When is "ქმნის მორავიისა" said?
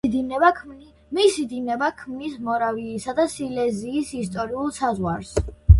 2.01-3.17